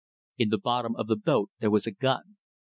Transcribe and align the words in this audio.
In 0.39 0.49
the 0.49 0.57
bottom 0.57 0.95
of 0.95 1.05
the 1.05 1.15
boat 1.15 1.51
there 1.59 1.69
was 1.69 1.85
a 1.85 1.91
gun. 1.91 2.37